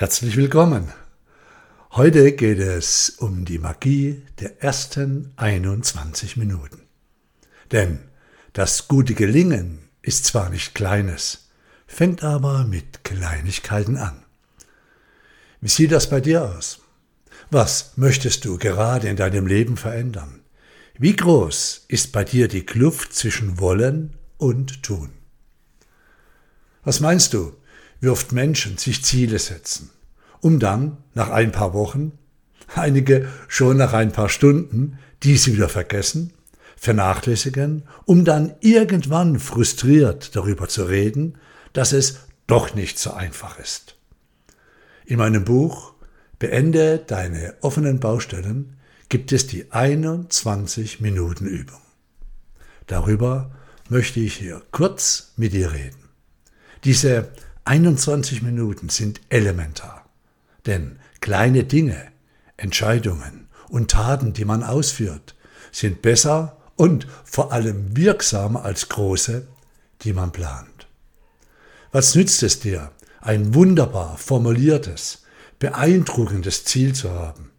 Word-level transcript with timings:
Herzlich 0.00 0.38
willkommen. 0.38 0.90
Heute 1.90 2.32
geht 2.32 2.58
es 2.58 3.10
um 3.18 3.44
die 3.44 3.58
Magie 3.58 4.22
der 4.40 4.62
ersten 4.62 5.34
21 5.36 6.38
Minuten. 6.38 6.80
Denn 7.70 7.98
das 8.54 8.88
gute 8.88 9.12
Gelingen 9.12 9.80
ist 10.00 10.24
zwar 10.24 10.48
nicht 10.48 10.74
Kleines, 10.74 11.50
fängt 11.86 12.24
aber 12.24 12.64
mit 12.64 13.04
Kleinigkeiten 13.04 13.98
an. 13.98 14.24
Wie 15.60 15.68
sieht 15.68 15.92
das 15.92 16.08
bei 16.08 16.22
dir 16.22 16.44
aus? 16.46 16.80
Was 17.50 17.98
möchtest 17.98 18.46
du 18.46 18.56
gerade 18.56 19.06
in 19.06 19.16
deinem 19.16 19.46
Leben 19.46 19.76
verändern? 19.76 20.40
Wie 20.98 21.14
groß 21.14 21.84
ist 21.88 22.10
bei 22.10 22.24
dir 22.24 22.48
die 22.48 22.64
Kluft 22.64 23.12
zwischen 23.12 23.60
Wollen 23.60 24.16
und 24.38 24.82
Tun? 24.82 25.10
Was 26.84 27.00
meinst 27.00 27.34
du, 27.34 27.52
wie 28.00 28.08
oft 28.08 28.32
Menschen 28.32 28.78
sich 28.78 29.04
Ziele 29.04 29.38
setzen, 29.38 29.90
um 30.40 30.58
dann 30.58 30.98
nach 31.14 31.30
ein 31.30 31.52
paar 31.52 31.74
Wochen, 31.74 32.12
einige 32.74 33.28
schon 33.48 33.76
nach 33.76 33.92
ein 33.92 34.12
paar 34.12 34.28
Stunden, 34.28 34.98
diese 35.22 35.52
wieder 35.52 35.68
vergessen, 35.68 36.32
vernachlässigen, 36.76 37.84
um 38.06 38.24
dann 38.24 38.54
irgendwann 38.60 39.38
frustriert 39.38 40.34
darüber 40.34 40.68
zu 40.68 40.84
reden, 40.84 41.36
dass 41.72 41.92
es 41.92 42.20
doch 42.46 42.74
nicht 42.74 42.98
so 42.98 43.12
einfach 43.12 43.58
ist. 43.58 43.96
In 45.04 45.18
meinem 45.18 45.44
Buch 45.44 45.94
Beende 46.40 46.98
deine 46.98 47.54
offenen 47.60 48.00
Baustellen 48.00 48.78
gibt 49.10 49.30
es 49.30 49.46
die 49.46 49.70
21 49.70 51.02
Minuten 51.02 51.46
Übung. 51.46 51.82
Darüber 52.86 53.50
möchte 53.90 54.20
ich 54.20 54.38
hier 54.38 54.62
kurz 54.70 55.32
mit 55.36 55.52
dir 55.52 55.70
reden. 55.72 55.98
Diese 56.84 57.28
21 57.70 58.42
Minuten 58.42 58.88
sind 58.88 59.20
elementar. 59.28 60.04
Denn 60.66 60.98
kleine 61.20 61.62
Dinge, 61.62 62.10
Entscheidungen 62.56 63.46
und 63.68 63.92
Taten, 63.92 64.32
die 64.32 64.44
man 64.44 64.64
ausführt, 64.64 65.36
sind 65.70 66.02
besser 66.02 66.56
und 66.74 67.06
vor 67.22 67.52
allem 67.52 67.96
wirksamer 67.96 68.64
als 68.64 68.88
große, 68.88 69.46
die 70.02 70.12
man 70.12 70.32
plant. 70.32 70.88
Was 71.92 72.16
nützt 72.16 72.42
es 72.42 72.58
dir, 72.58 72.90
ein 73.20 73.54
wunderbar 73.54 74.18
formuliertes, 74.18 75.22
beeindruckendes 75.60 76.64
Ziel 76.64 76.92
zu 76.92 77.12
haben, 77.12 77.52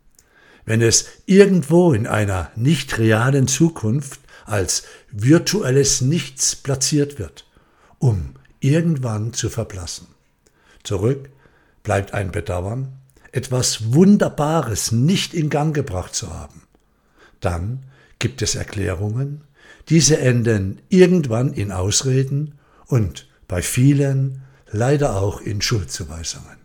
wenn 0.65 0.81
es 0.81 1.05
irgendwo 1.25 1.93
in 1.93 2.05
einer 2.05 2.51
nicht 2.57 2.97
realen 2.97 3.47
Zukunft 3.47 4.19
als 4.45 4.83
virtuelles 5.09 6.01
Nichts 6.01 6.57
platziert 6.57 7.17
wird, 7.17 7.45
um 7.97 8.35
irgendwann 8.61 9.33
zu 9.33 9.49
verblassen. 9.49 10.07
Zurück 10.83 11.29
bleibt 11.83 12.13
ein 12.13 12.31
Bedauern, 12.31 12.93
etwas 13.31 13.93
Wunderbares 13.93 14.91
nicht 14.91 15.33
in 15.33 15.49
Gang 15.49 15.75
gebracht 15.75 16.15
zu 16.15 16.33
haben. 16.33 16.63
Dann 17.39 17.85
gibt 18.19 18.41
es 18.41 18.55
Erklärungen, 18.55 19.43
diese 19.89 20.19
enden 20.19 20.81
irgendwann 20.89 21.53
in 21.53 21.71
Ausreden 21.71 22.59
und 22.85 23.27
bei 23.47 23.61
vielen 23.61 24.43
leider 24.69 25.15
auch 25.17 25.41
in 25.41 25.61
Schuldzuweisungen. 25.61 26.57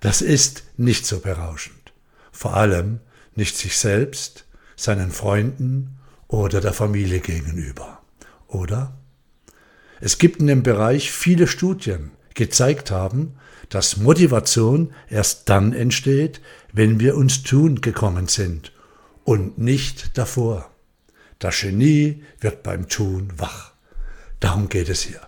Das 0.00 0.20
ist 0.20 0.64
nicht 0.76 1.06
so 1.06 1.20
berauschend, 1.20 1.92
vor 2.30 2.54
allem 2.54 3.00
nicht 3.34 3.56
sich 3.56 3.76
selbst, 3.76 4.44
seinen 4.76 5.10
Freunden 5.10 5.98
oder 6.28 6.60
der 6.60 6.72
Familie 6.72 7.20
gegenüber, 7.20 8.02
oder? 8.46 8.97
Es 10.00 10.18
gibt 10.18 10.40
in 10.40 10.46
dem 10.46 10.62
Bereich 10.62 11.10
viele 11.10 11.46
Studien, 11.46 12.12
gezeigt 12.34 12.90
haben, 12.90 13.34
dass 13.68 13.96
Motivation 13.96 14.94
erst 15.10 15.48
dann 15.48 15.72
entsteht, 15.72 16.40
wenn 16.72 17.00
wir 17.00 17.16
uns 17.16 17.42
tun 17.42 17.80
gekommen 17.80 18.28
sind 18.28 18.72
und 19.24 19.58
nicht 19.58 20.16
davor. 20.16 20.70
Das 21.38 21.60
Genie 21.60 22.22
wird 22.40 22.62
beim 22.62 22.88
Tun 22.88 23.32
wach. 23.36 23.72
Darum 24.40 24.68
geht 24.68 24.88
es 24.88 25.02
hier. 25.02 25.20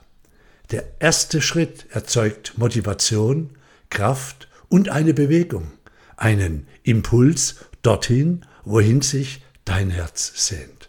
Der 0.70 0.84
erste 1.00 1.42
Schritt 1.42 1.86
erzeugt 1.90 2.56
Motivation, 2.56 3.50
Kraft 3.90 4.48
und 4.68 4.88
eine 4.88 5.12
Bewegung, 5.12 5.72
einen 6.16 6.66
Impuls 6.84 7.56
dorthin, 7.82 8.46
wohin 8.64 9.02
sich 9.02 9.42
dein 9.64 9.90
Herz 9.90 10.32
sehnt. 10.36 10.79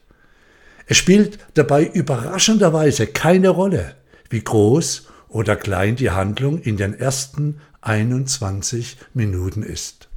Es 0.91 0.97
spielt 0.97 1.39
dabei 1.53 1.85
überraschenderweise 1.85 3.07
keine 3.07 3.47
Rolle, 3.47 3.95
wie 4.29 4.41
groß 4.41 5.07
oder 5.29 5.55
klein 5.55 5.95
die 5.95 6.09
Handlung 6.09 6.59
in 6.59 6.75
den 6.75 6.93
ersten 6.93 7.61
21 7.79 8.97
Minuten 9.13 9.63
ist. 9.63 10.09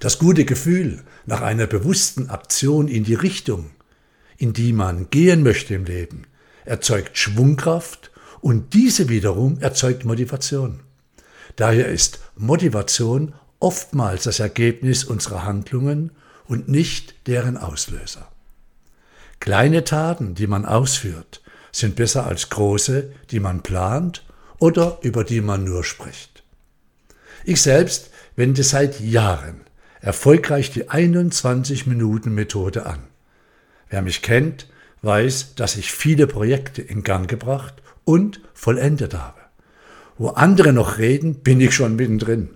Das 0.00 0.18
gute 0.18 0.46
Gefühl 0.46 1.02
nach 1.26 1.42
einer 1.42 1.66
bewussten 1.66 2.30
Aktion 2.30 2.88
in 2.88 3.04
die 3.04 3.12
Richtung, 3.12 3.72
in 4.38 4.54
die 4.54 4.72
man 4.72 5.10
gehen 5.10 5.42
möchte 5.42 5.74
im 5.74 5.84
Leben, 5.84 6.22
erzeugt 6.64 7.18
Schwungkraft 7.18 8.10
und 8.40 8.72
diese 8.72 9.10
wiederum 9.10 9.58
erzeugt 9.58 10.06
Motivation. 10.06 10.80
Daher 11.56 11.88
ist 11.88 12.20
Motivation 12.36 13.34
oftmals 13.60 14.24
das 14.24 14.40
Ergebnis 14.40 15.04
unserer 15.04 15.44
Handlungen 15.44 16.10
und 16.46 16.70
nicht 16.70 17.26
deren 17.26 17.58
Auslöser. 17.58 18.32
Kleine 19.42 19.82
Taten, 19.82 20.36
die 20.36 20.46
man 20.46 20.64
ausführt, 20.64 21.42
sind 21.72 21.96
besser 21.96 22.28
als 22.28 22.48
große, 22.48 23.10
die 23.32 23.40
man 23.40 23.64
plant 23.64 24.24
oder 24.60 24.98
über 25.02 25.24
die 25.24 25.40
man 25.40 25.64
nur 25.64 25.82
spricht. 25.82 26.44
Ich 27.42 27.60
selbst 27.60 28.10
wende 28.36 28.62
seit 28.62 29.00
Jahren 29.00 29.62
erfolgreich 30.00 30.70
die 30.70 30.90
21 30.90 31.88
Minuten 31.88 32.36
Methode 32.36 32.86
an. 32.86 33.00
Wer 33.90 34.02
mich 34.02 34.22
kennt, 34.22 34.68
weiß, 35.02 35.56
dass 35.56 35.74
ich 35.74 35.90
viele 35.90 36.28
Projekte 36.28 36.80
in 36.80 37.02
Gang 37.02 37.28
gebracht 37.28 37.82
und 38.04 38.40
vollendet 38.54 39.14
habe. 39.14 39.40
Wo 40.18 40.28
andere 40.28 40.72
noch 40.72 40.98
reden, 40.98 41.42
bin 41.42 41.60
ich 41.60 41.74
schon 41.74 41.96
mittendrin. 41.96 42.50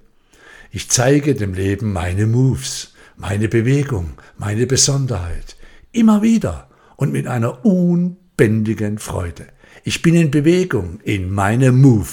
Ich 0.71 0.89
zeige 0.89 1.35
dem 1.35 1.53
Leben 1.53 1.93
meine 1.93 2.29
Moves, 2.29 2.95
meine 3.17 3.49
Bewegung, 3.49 4.13
meine 4.39 4.69
Besonderheit. 4.69 5.57
Immer 5.91 6.23
wieder 6.23 6.69
und 6.97 7.13
mit 7.13 7.27
einer 7.27 7.65
un 7.65 8.17
bändigen 8.37 8.99
Freude. 8.99 9.47
Ich 9.85 10.03
bin 10.03 10.15
in 10.15 10.31
Bewegung, 10.31 11.01
in 11.05 11.31
meinem 11.31 11.81
Move. 11.81 12.09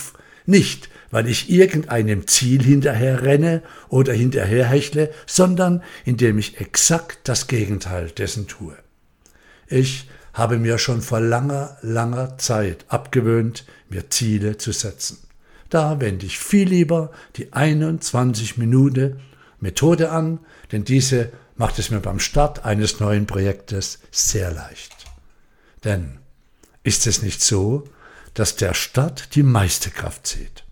Nicht, 0.45 0.89
weil 1.11 1.27
ich 1.27 1.49
irgendeinem 1.49 2.27
Ziel 2.27 2.63
hinterher 2.63 3.23
renne 3.23 3.61
oder 3.89 4.13
hinterher 4.13 4.65
hechle, 4.65 5.11
sondern 5.25 5.83
indem 6.05 6.37
ich 6.37 6.59
exakt 6.59 7.19
das 7.23 7.47
Gegenteil 7.47 8.09
dessen 8.09 8.47
tue. 8.47 8.75
Ich 9.67 10.09
habe 10.33 10.57
mir 10.57 10.77
schon 10.77 11.01
vor 11.01 11.19
langer, 11.19 11.77
langer 11.81 12.37
Zeit 12.37 12.85
abgewöhnt, 12.87 13.65
mir 13.89 14.09
Ziele 14.09 14.57
zu 14.57 14.71
setzen. 14.71 15.19
Da 15.69 16.01
wende 16.01 16.25
ich 16.25 16.39
viel 16.39 16.67
lieber 16.69 17.11
die 17.35 17.53
21 17.53 18.57
Minuten 18.57 19.19
Methode 19.63 20.11
an, 20.11 20.39
denn 20.71 20.83
diese 20.83 21.31
macht 21.55 21.79
es 21.79 21.89
mir 21.89 22.01
beim 22.01 22.19
Start 22.19 22.65
eines 22.65 22.99
neuen 22.99 23.25
Projektes 23.25 23.99
sehr 24.11 24.51
leicht. 24.51 24.93
Denn 25.83 26.19
ist 26.83 27.07
es 27.07 27.21
nicht 27.23 27.41
so, 27.41 27.85
dass 28.33 28.57
der 28.57 28.73
Stadt 28.73 29.35
die 29.35 29.43
meiste 29.43 29.89
Kraft 29.89 30.27
zieht? 30.27 30.65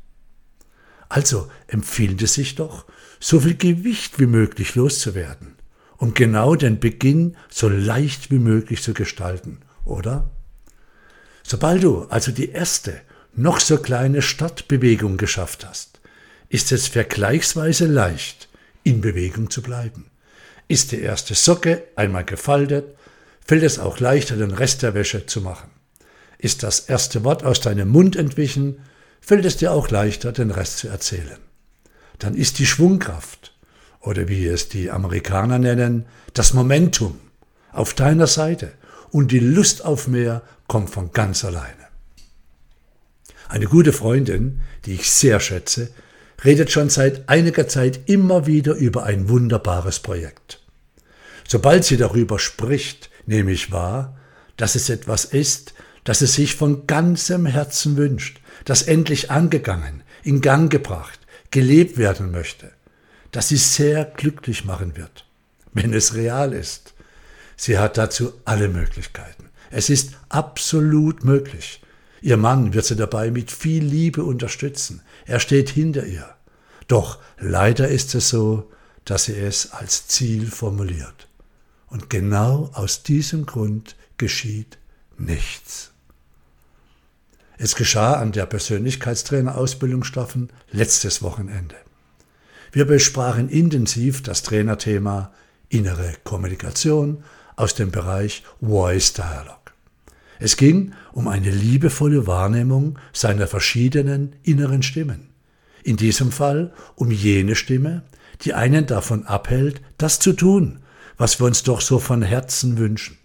Also 1.09 1.50
empfiehlt 1.68 2.22
es 2.22 2.34
sich 2.35 2.56
doch, 2.56 2.85
so 3.19 3.40
viel 3.40 3.56
Gewicht 3.56 4.19
wie 4.19 4.25
möglich 4.25 4.75
loszuwerden 4.75 5.56
und 5.97 6.16
genau 6.16 6.56
den 6.56 6.80
Beginn 6.80 7.38
so 7.50 7.69
leicht 7.69 8.30
wie 8.30 8.40
möglich 8.40 8.81
zu 8.81 8.94
gestalten, 8.94 9.59
oder? 9.85 10.30
Sobald 11.44 11.84
du 11.84 12.03
also 12.09 12.31
die 12.31 12.50
erste, 12.50 13.00
noch 13.34 13.62
so 13.62 13.78
kleine 13.78 14.22
Stadtbewegung 14.22 15.16
geschafft 15.18 15.66
hast, 15.66 16.01
ist 16.50 16.72
es 16.74 16.88
vergleichsweise 16.88 17.86
leicht, 17.86 18.50
in 18.83 19.01
Bewegung 19.01 19.50
zu 19.50 19.62
bleiben. 19.62 20.10
Ist 20.68 20.92
die 20.92 21.01
erste 21.01 21.36
Socke 21.36 21.83
einmal 21.95 22.25
gefaltet, 22.25 22.95
fällt 23.45 23.63
es 23.63 23.80
auch 23.80 24.00
leichter, 24.00 24.38
den 24.38 24.51
Rest 24.51 24.81
der 24.83 24.94
Wäsche 24.94 25.25
zu 25.25 25.42
machen. 25.42 25.69
Ist 26.38 26.63
das 26.63 26.81
erste 26.81 27.24
Wort 27.24 27.44
aus 27.44 27.60
deinem 27.60 27.89
Mund 27.89 28.16
entwichen, 28.16 28.80
fällt 29.19 29.45
es 29.45 29.57
dir 29.57 29.72
auch 29.72 29.89
leichter, 29.89 30.31
den 30.31 30.51
Rest 30.51 30.80
zu 30.80 30.88
erzählen. 30.88 31.38
Dann 32.19 32.36
ist 32.36 32.60
die 32.60 32.66
Schwungkraft, 32.66 33.54
oder 34.00 34.28
wie 34.28 34.48
es 34.48 34.69
die 34.69 34.89
Amerikaner 34.89 35.60
nennen, 35.60 36.06
das 36.33 36.54
Momentum 36.54 37.19
auf 37.72 37.94
deiner 37.94 38.28
Seite 38.28 38.74
und 39.12 39.31
die 39.31 39.39
Lust 39.39 39.86
auf 39.86 40.07
mehr 40.07 40.42
kommt 40.68 40.89
von 40.89 41.12
ganz 41.12 41.45
alleine. 41.45 41.88
Eine 43.50 43.66
gute 43.66 43.94
Freundin, 43.94 44.62
die 44.86 44.94
ich 44.94 45.12
sehr 45.12 45.39
schätze, 45.39 45.89
redet 46.44 46.72
schon 46.72 46.90
seit 46.90 47.30
einiger 47.30 47.68
Zeit 47.68 48.02
immer 48.08 48.48
wieder 48.48 48.76
über 48.76 49.04
ein 49.04 49.30
wunderbares 49.30 50.00
Projekt. 50.00 50.62
Sobald 51.48 51.84
sie 51.84 51.98
darüber 51.98 52.40
spricht, 52.40 53.10
nehme 53.26 53.52
ich 53.52 53.72
wahr, 53.72 54.18
dass 54.58 54.76
es 54.76 54.90
etwas 54.90 55.26
ist, 55.26 55.74
das 56.04 56.22
es 56.22 56.36
sich 56.36 56.56
von 56.56 56.88
ganzem 56.88 57.46
Herzen 57.46 57.98
wünscht, 57.98 58.40
das 58.66 58.84
endlich 58.84 59.32
angegangen, 59.32 60.04
in 60.24 60.42
Gang 60.42 60.72
gebracht, 60.72 61.20
gelebt 61.52 61.98
werden 61.98 62.32
möchte, 62.32 62.72
das 63.32 63.50
sie 63.50 63.58
sehr 63.58 64.06
glücklich 64.06 64.66
machen 64.66 64.98
wird, 64.98 65.26
wenn 65.74 65.94
es 65.94 66.16
real 66.16 66.54
ist. 66.54 66.94
Sie 67.56 67.78
hat 67.78 67.98
dazu 67.98 68.34
alle 68.46 68.70
Möglichkeiten. 68.70 69.50
Es 69.70 69.90
ist 69.90 70.14
absolut 70.30 71.24
möglich. 71.24 71.82
Ihr 72.22 72.38
Mann 72.38 72.74
wird 72.74 72.86
sie 72.86 72.96
dabei 72.96 73.32
mit 73.32 73.52
viel 73.52 73.84
Liebe 73.84 74.24
unterstützen. 74.24 75.02
Er 75.25 75.39
steht 75.39 75.69
hinter 75.69 76.06
ihr. 76.06 76.29
Doch 76.88 77.19
leider 77.38 77.88
ist 77.88 78.15
es 78.15 78.29
so, 78.29 78.69
dass 79.06 79.25
sie 79.25 79.35
es 79.35 79.71
als 79.71 80.07
Ziel 80.07 80.47
formuliert. 80.47 81.27
Und 81.88 82.09
genau 82.09 82.69
aus 82.73 83.03
diesem 83.03 83.45
Grund 83.45 83.95
geschieht 84.18 84.77
nichts. 85.18 85.91
Es 87.57 87.75
geschah 87.75 88.13
an 88.15 88.31
der 88.31 88.45
Persönlichkeitstrainerausbildung 88.45 90.03
Staffen 90.03 90.50
letztes 90.71 91.21
Wochenende. 91.21 91.75
Wir 92.71 92.85
besprachen 92.85 93.50
intensiv 93.50 94.23
das 94.23 94.44
Trainerthema 94.44 95.31
innere 95.69 96.15
Kommunikation 96.23 97.23
aus 97.56 97.75
dem 97.75 97.91
Bereich 97.91 98.44
Voice 98.62 99.13
Dialogue. 99.13 99.61
Es 100.42 100.58
ging 100.58 100.94
um 101.14 101.28
eine 101.28 101.52
liebevolle 101.52 102.26
Wahrnehmung 102.26 102.98
seiner 103.14 103.46
verschiedenen 103.46 104.36
inneren 104.42 104.82
Stimmen. 104.82 105.30
In 105.84 105.98
diesem 105.98 106.32
Fall 106.32 106.74
um 106.96 107.12
jene 107.12 107.56
Stimme, 107.56 108.02
die 108.42 108.56
einen 108.56 108.88
davon 108.88 109.28
abhält, 109.28 109.82
das 110.00 110.20
zu 110.20 110.34
tun, 110.34 110.80
was 111.16 111.40
wir 111.40 111.46
uns 111.46 111.62
doch 111.62 111.80
so 111.80 112.00
von 112.00 112.24
Herzen 112.24 112.80
wünschen. 112.80 113.20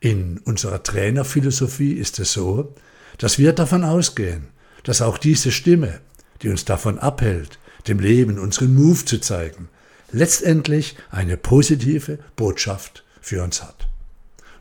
In 0.00 0.38
unserer 0.38 0.82
Trainerphilosophie 0.82 1.92
ist 1.92 2.18
es 2.18 2.32
so, 2.32 2.74
dass 3.18 3.38
wir 3.38 3.52
davon 3.52 3.84
ausgehen, 3.84 4.46
dass 4.82 5.02
auch 5.02 5.18
diese 5.18 5.52
Stimme, 5.52 6.00
die 6.40 6.48
uns 6.48 6.64
davon 6.64 6.98
abhält, 6.98 7.58
dem 7.86 7.98
Leben 7.98 8.38
unseren 8.38 8.74
Move 8.74 9.04
zu 9.04 9.20
zeigen, 9.20 9.68
letztendlich 10.10 10.96
eine 11.10 11.36
positive 11.36 12.18
Botschaft 12.34 13.04
für 13.20 13.42
uns 13.42 13.62
hat. 13.62 13.88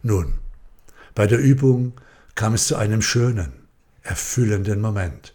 Nun, 0.02 0.43
bei 1.16 1.28
der 1.28 1.40
Übung 1.40 1.94
kam 2.36 2.54
es 2.54 2.68
zu 2.68 2.76
einem 2.76 3.02
schönen, 3.02 3.54
erfüllenden 4.02 4.82
Moment. 4.82 5.34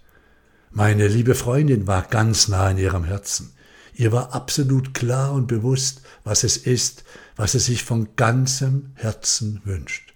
Meine 0.71 1.09
liebe 1.09 1.35
Freundin 1.35 1.87
war 1.87 2.03
ganz 2.03 2.49
nah 2.49 2.71
in 2.71 2.79
ihrem 2.79 3.05
Herzen. 3.05 3.53
Ihr 3.95 4.13
war 4.13 4.35
absolut 4.35 4.95
klar 4.95 5.33
und 5.33 5.47
bewusst, 5.47 6.03
was 6.25 6.45
es 6.45 6.57
ist, 6.57 7.05
was 7.37 7.53
sie 7.53 7.59
sich 7.59 7.85
von 7.85 8.15
ganzem 8.17 8.93
Herzen 8.95 9.61
wünscht. 9.65 10.15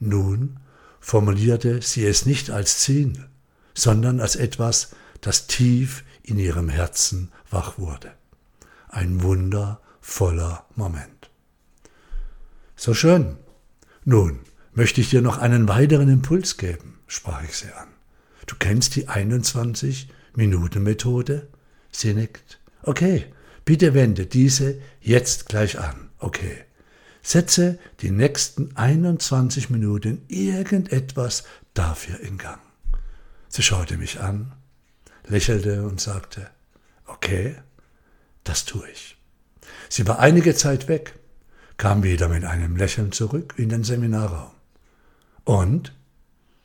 Nun 0.00 0.58
formulierte 1.00 1.80
sie 1.82 2.04
es 2.04 2.26
nicht 2.26 2.50
als 2.50 2.80
Ziel, 2.80 3.28
sondern 3.74 4.20
als 4.20 4.36
etwas, 4.36 4.90
das 5.20 5.46
tief 5.46 6.04
in 6.22 6.38
ihrem 6.38 6.68
Herzen 6.68 7.30
wach 7.50 7.78
wurde. 7.78 8.12
Ein 8.88 9.22
wundervoller 9.22 10.66
Moment. 10.74 11.30
So 12.76 12.94
schön. 12.94 13.36
Nun 14.04 14.40
möchte 14.74 15.00
ich 15.00 15.10
dir 15.10 15.22
noch 15.22 15.38
einen 15.38 15.68
weiteren 15.68 16.08
Impuls 16.08 16.56
geben, 16.56 16.98
sprach 17.06 17.44
ich 17.44 17.56
sie 17.56 17.72
an. 17.72 17.86
Du 18.46 18.56
kennst 18.58 18.96
die 18.96 19.08
21-Minuten-Methode? 19.08 21.46
Sie 21.90 22.12
nickt. 22.12 22.58
Okay, 22.82 23.24
bitte 23.64 23.94
wende 23.94 24.26
diese 24.26 24.78
jetzt 25.00 25.48
gleich 25.48 25.78
an. 25.78 26.10
Okay. 26.18 26.64
Setze 27.22 27.78
die 28.00 28.10
nächsten 28.10 28.76
21 28.76 29.70
Minuten 29.70 30.26
irgendetwas 30.28 31.44
dafür 31.72 32.20
in 32.20 32.36
Gang. 32.36 32.60
Sie 33.48 33.62
schaute 33.62 33.96
mich 33.96 34.20
an, 34.20 34.52
lächelte 35.26 35.84
und 35.84 36.02
sagte, 36.02 36.50
okay, 37.06 37.56
das 38.42 38.66
tue 38.66 38.86
ich. 38.90 39.16
Sie 39.88 40.06
war 40.06 40.18
einige 40.18 40.54
Zeit 40.54 40.86
weg, 40.88 41.14
kam 41.78 42.02
wieder 42.02 42.28
mit 42.28 42.44
einem 42.44 42.76
Lächeln 42.76 43.12
zurück 43.12 43.54
in 43.56 43.70
den 43.70 43.84
Seminarraum. 43.84 44.53
Und? 45.44 45.92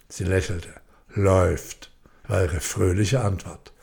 Sie 0.07 0.23
lächelte. 0.23 0.69
Läuft, 1.13 1.91
war 2.27 2.43
ihre 2.43 2.61
fröhliche 2.61 3.21
Antwort. 3.21 3.73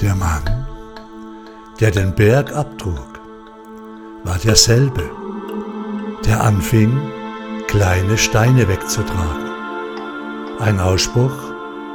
Der 0.00 0.14
Mann, 0.14 0.66
der 1.80 1.90
den 1.90 2.14
Berg 2.14 2.52
abtrug, 2.52 3.20
war 4.24 4.38
derselbe, 4.38 5.08
der 6.24 6.42
anfing, 6.42 7.00
kleine 7.68 8.18
Steine 8.18 8.66
wegzutragen. 8.68 9.48
Ein 10.58 10.80
Ausspruch 10.80 11.36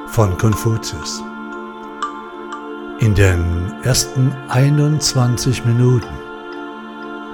von 0.07 0.38
Konfuzius. 0.38 1.21
In 3.00 3.13
den 3.15 3.73
ersten 3.83 4.33
21 4.50 5.65
Minuten, 5.65 6.22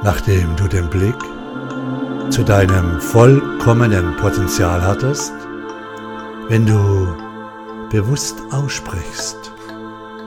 nachdem 0.03 0.55
du 0.55 0.67
den 0.67 0.89
Blick 0.89 1.15
zu 2.29 2.43
deinem 2.43 3.01
vollkommenen 3.01 4.15
Potenzial 4.17 4.81
hattest, 4.81 5.33
wenn 6.47 6.65
du 6.65 7.07
bewusst 7.89 8.37
aussprichst, 8.51 9.51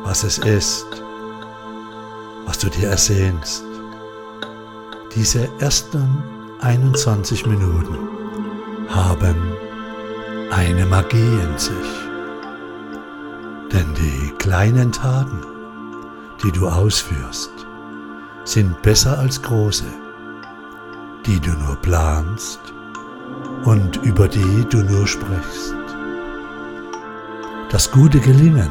was 0.04 0.24
es 0.24 0.38
ist, 0.38 0.86
was 2.44 2.58
du 2.58 2.68
dir 2.68 2.88
ersehnst. 2.88 3.64
Diese 5.14 5.48
ersten 5.60 6.22
21 6.60 7.46
Minuten 7.46 7.96
haben 8.88 9.36
eine 10.50 10.86
Magie 10.86 11.18
in 11.18 11.58
sich. 11.58 11.72
Denn 13.72 13.94
die 13.94 14.32
kleinen 14.38 14.92
Taten, 14.92 15.40
die 16.42 16.52
du 16.52 16.68
ausführst, 16.68 17.66
sind 18.44 18.80
besser 18.82 19.18
als 19.18 19.40
große, 19.40 19.84
die 21.26 21.40
du 21.40 21.52
nur 21.52 21.76
planst 21.76 22.60
und 23.64 23.96
über 24.02 24.28
die 24.28 24.64
du 24.68 24.78
nur 24.78 25.06
sprichst. 25.06 25.74
Das 27.70 27.90
gute 27.90 28.20
Gelingen 28.20 28.70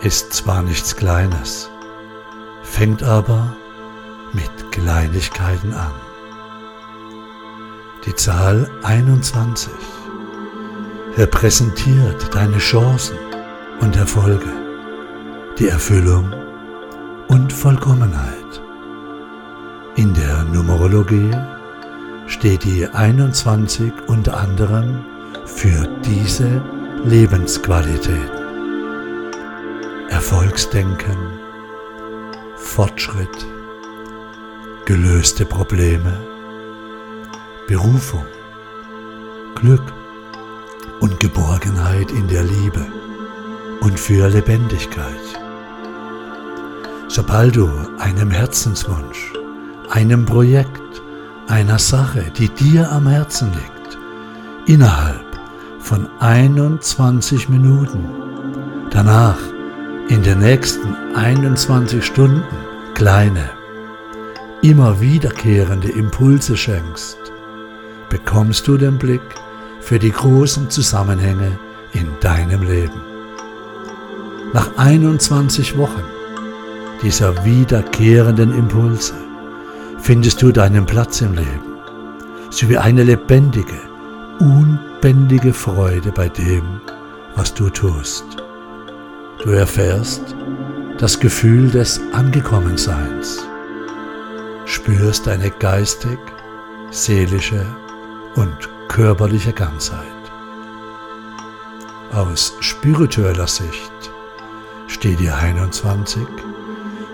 ist 0.00 0.32
zwar 0.32 0.62
nichts 0.62 0.96
Kleines, 0.96 1.70
fängt 2.62 3.02
aber 3.02 3.54
mit 4.32 4.72
Kleinigkeiten 4.72 5.74
an. 5.74 5.92
Die 8.06 8.14
Zahl 8.14 8.70
21 8.82 9.70
repräsentiert 11.16 12.34
deine 12.34 12.58
Chancen 12.58 13.18
und 13.80 13.94
Erfolge, 13.96 14.52
die 15.58 15.68
Erfüllung 15.68 16.32
und 17.28 17.52
Vollkommenheit. 17.52 18.39
In 19.96 20.14
der 20.14 20.44
Numerologie 20.44 21.30
steht 22.26 22.64
die 22.64 22.86
21 22.86 23.92
unter 24.06 24.36
anderem 24.36 25.04
für 25.46 25.88
diese 26.04 26.62
Lebensqualität. 27.04 28.30
Erfolgsdenken, 30.08 31.16
Fortschritt, 32.56 33.46
gelöste 34.84 35.44
Probleme, 35.44 36.16
Berufung, 37.66 38.26
Glück 39.56 39.92
und 41.00 41.18
Geborgenheit 41.18 42.12
in 42.12 42.28
der 42.28 42.44
Liebe 42.44 42.86
und 43.80 43.98
für 43.98 44.28
Lebendigkeit. 44.28 45.40
Sobald 47.08 47.56
du 47.56 47.68
einem 47.98 48.30
Herzenswunsch, 48.30 49.32
einem 49.90 50.24
Projekt, 50.24 51.02
einer 51.48 51.78
Sache, 51.78 52.24
die 52.38 52.48
dir 52.48 52.90
am 52.92 53.08
Herzen 53.08 53.50
liegt, 53.52 53.98
innerhalb 54.66 55.26
von 55.80 56.08
21 56.20 57.48
Minuten 57.48 58.08
danach 58.90 59.38
in 60.08 60.22
den 60.22 60.38
nächsten 60.38 60.94
21 61.14 62.04
Stunden 62.04 62.42
kleine, 62.94 63.50
immer 64.62 65.00
wiederkehrende 65.00 65.88
Impulse 65.88 66.56
schenkst, 66.56 67.18
bekommst 68.08 68.68
du 68.68 68.76
den 68.76 68.98
Blick 68.98 69.22
für 69.80 69.98
die 69.98 70.12
großen 70.12 70.70
Zusammenhänge 70.70 71.58
in 71.92 72.06
deinem 72.20 72.62
Leben. 72.62 73.00
Nach 74.52 74.76
21 74.76 75.76
Wochen 75.78 76.02
dieser 77.02 77.44
wiederkehrenden 77.44 78.52
Impulse 78.52 79.14
findest 80.02 80.42
du 80.42 80.50
deinen 80.52 80.86
Platz 80.86 81.20
im 81.20 81.34
Leben, 81.34 81.76
sowie 82.50 82.78
eine 82.78 83.04
lebendige, 83.04 83.80
unbändige 84.38 85.52
Freude 85.52 86.10
bei 86.12 86.28
dem, 86.28 86.80
was 87.36 87.54
du 87.54 87.68
tust. 87.70 88.24
Du 89.42 89.50
erfährst 89.50 90.34
das 90.98 91.18
Gefühl 91.18 91.70
des 91.70 92.00
Angekommenseins, 92.12 93.46
spürst 94.64 95.26
deine 95.26 95.50
geistig, 95.50 96.18
seelische 96.90 97.64
und 98.34 98.56
körperliche 98.88 99.52
Ganzheit. 99.52 100.06
Aus 102.12 102.54
spiritueller 102.60 103.46
Sicht 103.46 103.92
steht 104.88 105.20
die 105.20 105.30
21 105.30 106.26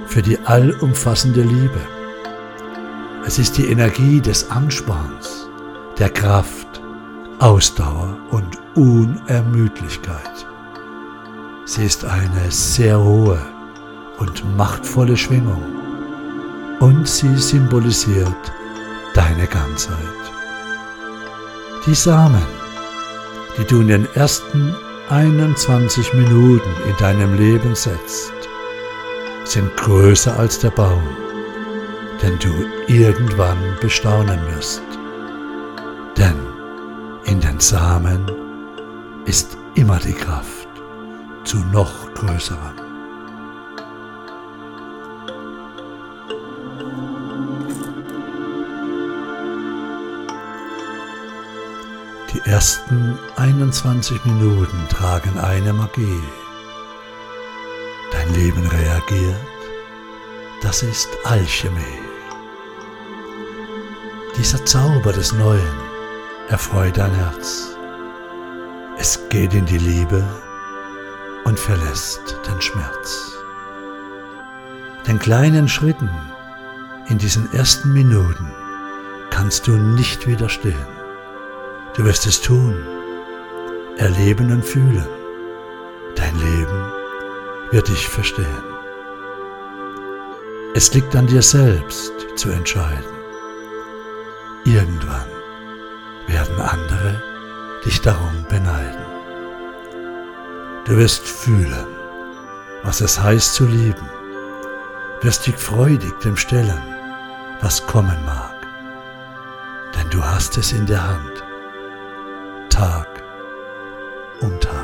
für 0.06 0.22
die 0.22 0.38
allumfassende 0.46 1.42
Liebe. 1.42 1.95
Es 3.26 3.40
ist 3.40 3.58
die 3.58 3.66
Energie 3.66 4.20
des 4.20 4.52
Ansporns, 4.52 5.48
der 5.98 6.10
Kraft, 6.10 6.80
Ausdauer 7.40 8.16
und 8.30 8.56
Unermüdlichkeit. 8.76 10.46
Sie 11.64 11.84
ist 11.84 12.04
eine 12.04 12.52
sehr 12.52 13.02
hohe 13.02 13.44
und 14.18 14.56
machtvolle 14.56 15.16
Schwingung 15.16 15.60
und 16.78 17.08
sie 17.08 17.36
symbolisiert 17.36 18.52
deine 19.12 19.48
Ganzheit. 19.48 19.96
Die 21.84 21.94
Samen, 21.94 22.46
die 23.58 23.64
du 23.64 23.80
in 23.80 23.88
den 23.88 24.06
ersten 24.14 24.72
21 25.10 26.14
Minuten 26.14 26.70
in 26.88 26.96
deinem 26.98 27.36
Leben 27.36 27.74
setzt, 27.74 28.32
sind 29.42 29.76
größer 29.76 30.38
als 30.38 30.60
der 30.60 30.70
Baum, 30.70 31.25
den 32.22 32.38
du 32.38 32.52
irgendwann 32.86 33.76
bestaunen 33.80 34.40
wirst. 34.54 34.82
Denn 36.16 36.36
in 37.24 37.40
den 37.40 37.60
Samen 37.60 38.30
ist 39.26 39.56
immer 39.74 39.98
die 39.98 40.12
Kraft 40.12 40.68
zu 41.44 41.58
noch 41.72 42.12
größerem. 42.14 42.86
Die 52.32 52.50
ersten 52.50 53.18
21 53.36 54.24
Minuten 54.24 54.76
tragen 54.88 55.38
eine 55.38 55.72
Magie. 55.72 56.22
Dein 58.12 58.34
Leben 58.34 58.66
reagiert, 58.66 59.55
das 60.66 60.82
ist 60.82 61.08
Alchemie. 61.22 62.00
Dieser 64.36 64.64
Zauber 64.64 65.12
des 65.12 65.32
Neuen 65.32 65.76
erfreut 66.48 66.98
dein 66.98 67.14
Herz. 67.14 67.76
Es 68.98 69.28
geht 69.28 69.54
in 69.54 69.64
die 69.64 69.78
Liebe 69.78 70.26
und 71.44 71.56
verlässt 71.56 72.36
den 72.48 72.60
Schmerz. 72.60 73.32
Den 75.06 75.20
kleinen 75.20 75.68
Schritten 75.68 76.10
in 77.10 77.18
diesen 77.18 77.52
ersten 77.54 77.92
Minuten 77.92 78.50
kannst 79.30 79.68
du 79.68 79.76
nicht 79.76 80.26
widerstehen. 80.26 80.88
Du 81.94 82.04
wirst 82.04 82.26
es 82.26 82.40
tun, 82.40 82.74
erleben 83.98 84.50
und 84.50 84.64
fühlen. 84.64 85.06
Dein 86.16 86.34
Leben 86.34 86.92
wird 87.70 87.86
dich 87.86 88.08
verstehen. 88.08 88.75
Es 90.76 90.92
liegt 90.92 91.16
an 91.16 91.26
dir 91.26 91.40
selbst 91.40 92.12
zu 92.36 92.50
entscheiden. 92.50 93.16
Irgendwann 94.66 95.26
werden 96.26 96.60
andere 96.60 97.22
dich 97.82 98.02
darum 98.02 98.44
beneiden. 98.50 99.06
Du 100.84 100.98
wirst 100.98 101.26
fühlen, 101.26 101.86
was 102.82 103.00
es 103.00 103.18
heißt 103.18 103.54
zu 103.54 103.64
lieben, 103.64 104.06
wirst 105.22 105.46
dich 105.46 105.56
freudig 105.56 106.12
dem 106.20 106.36
stellen, 106.36 106.82
was 107.62 107.86
kommen 107.86 108.22
mag, 108.26 108.54
denn 109.94 110.10
du 110.10 110.22
hast 110.22 110.58
es 110.58 110.72
in 110.72 110.84
der 110.84 111.08
Hand. 111.08 111.42
Tag 112.68 113.08
um 114.42 114.60
Tag. 114.60 114.75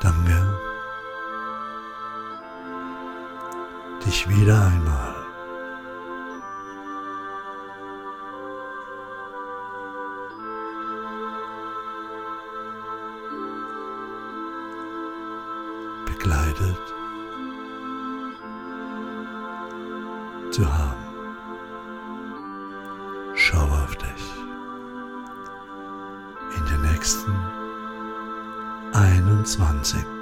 Danke, 0.00 0.58
dich 4.04 4.26
wieder 4.30 4.64
einmal. 4.64 5.14
Begleitet. 16.06 16.94
Zu 20.50 20.66
haben. 20.66 21.04
Schau 23.34 23.62
auf 23.62 23.94
dich. 23.96 24.34
In 26.56 26.64
den 26.66 26.90
nächsten 26.90 27.39
21 29.50 29.58
Minuten. 29.58 30.19